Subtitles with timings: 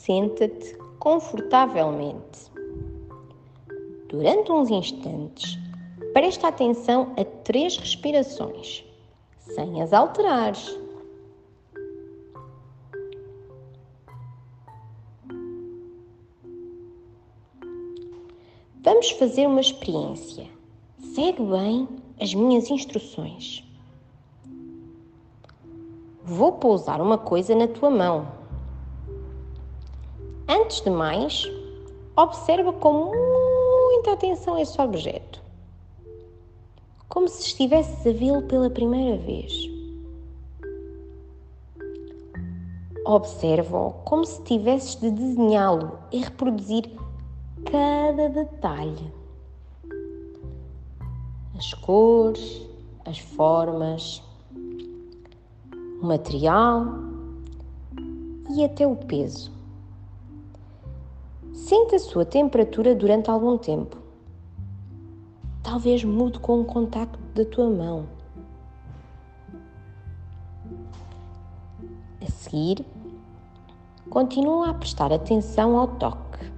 [0.00, 2.50] senta-te confortavelmente.
[4.08, 5.58] Durante uns instantes,
[6.14, 8.82] presta atenção a três respirações,
[9.38, 10.78] sem as alterares.
[18.82, 20.46] Vamos fazer uma experiência.
[21.14, 21.86] Segue bem
[22.18, 23.62] as minhas instruções.
[26.24, 28.39] Vou pousar uma coisa na tua mão.
[30.52, 31.48] Antes de mais,
[32.16, 35.40] observa com muita atenção esse objeto,
[37.08, 39.52] como se estivesses a vê-lo pela primeira vez.
[43.04, 46.90] Observa-o como se tivesses de desenhá-lo e reproduzir
[47.70, 49.14] cada detalhe.
[51.56, 52.66] As cores,
[53.04, 54.20] as formas,
[56.02, 56.86] o material
[58.52, 59.59] e até o peso.
[61.70, 63.96] Sente a sua temperatura durante algum tempo.
[65.62, 68.08] Talvez mude com o contacto da tua mão.
[72.20, 72.84] A seguir,
[74.08, 76.50] continua a prestar atenção ao toque.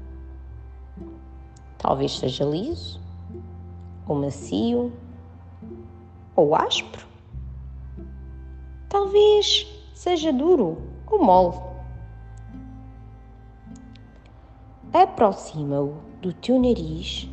[1.76, 2.98] Talvez seja liso,
[4.08, 4.90] ou macio,
[6.34, 7.06] ou áspero.
[8.88, 11.71] Talvez seja duro ou mole.
[14.92, 17.26] Aproxima-o do teu nariz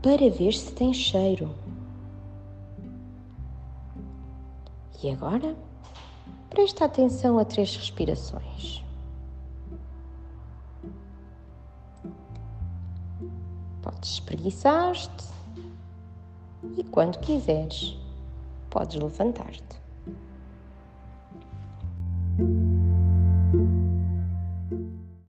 [0.00, 1.52] para ver se tem cheiro.
[5.02, 5.56] E agora,
[6.48, 8.84] presta atenção a três respirações.
[13.82, 15.26] Podes espreguiçar-te
[16.76, 17.96] e, quando quiseres,
[18.70, 19.80] podes levantar-te.